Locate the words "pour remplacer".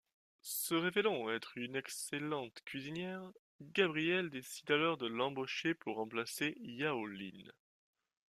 5.75-6.57